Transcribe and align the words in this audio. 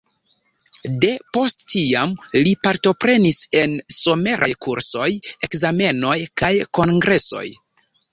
De 1.01 1.09
post 1.37 1.59
tiam 1.73 2.15
li 2.47 2.53
partoprenis 2.67 3.37
en 3.61 3.75
someraj 3.97 4.49
kursoj, 4.67 5.11
ekzamenoj 5.49 6.17
kaj 6.43 6.51
kongresoj. 6.79 7.45